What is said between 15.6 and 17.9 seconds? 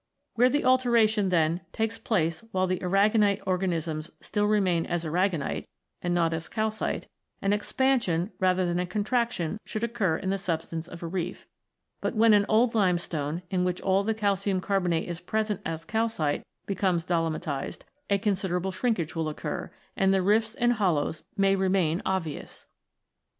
as calcite, becomes dolomitised,